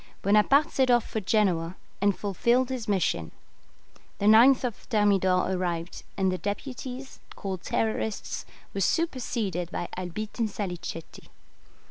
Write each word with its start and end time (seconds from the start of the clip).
Bonaparte 0.23 0.71
set 0.71 0.89
off 0.89 1.07
for 1.07 1.19
Genoa, 1.19 1.75
and 2.01 2.17
fulfilled 2.17 2.69
his 2.69 2.87
mission. 2.87 3.31
The 4.17 4.25
9th 4.25 4.73
Thermidor 4.85 5.51
arrived, 5.51 6.01
and 6.17 6.31
the 6.31 6.39
deputies, 6.39 7.19
called 7.35 7.61
Terrorists, 7.61 8.47
were 8.73 8.81
superseded 8.81 9.69
by 9.69 9.89
Albitte 9.95 10.39
and 10.39 10.49
Salicetti. 10.49 11.25